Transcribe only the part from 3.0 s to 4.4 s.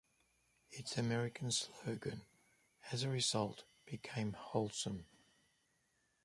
a result, became